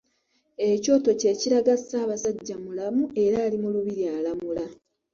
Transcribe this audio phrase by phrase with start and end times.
[0.69, 4.65] Ekyoto kye kilaga Ssaabasajja mulamu era ali mu lubiri alamula.